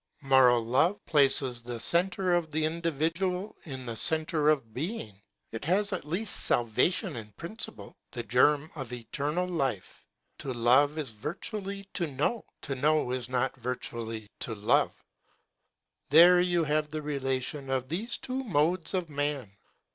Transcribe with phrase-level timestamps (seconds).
[0.23, 5.13] Moral love places the centre of the individual in the centre of being.
[5.51, 10.03] It has at least salvation in principle, the germ of eternal life.
[10.39, 14.91] To love is virtually to know; to know is not virtually to love;
[16.09, 19.51] there you have the relation of these two modes of man.